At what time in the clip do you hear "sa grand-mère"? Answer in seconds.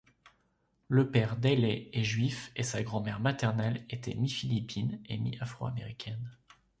2.63-3.19